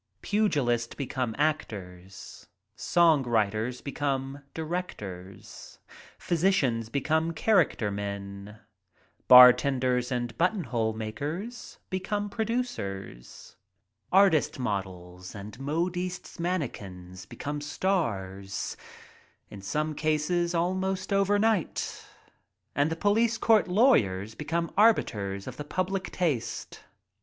[0.23, 5.77] Pugilists become actors, song writers become di rectors,
[6.17, 8.57] physicians become character men,
[9.27, 13.55] bar tenders and button hole makers become producers,
[14.11, 18.75] artists models and modistes' manikins become stars
[19.51, 22.07] in some cases almost over night—
[22.75, 23.67] and police court ■.
[23.71, 26.81] lawyers become arbiters of the public taste